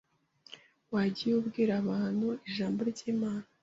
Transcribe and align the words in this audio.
wagiye 0.93 1.33
abwira 1.39 1.71
abantu 1.81 2.27
ijambo 2.47 2.79
ry’Imana 2.89 3.45